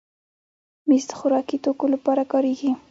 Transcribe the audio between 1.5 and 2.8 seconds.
توکو لپاره کارېږي.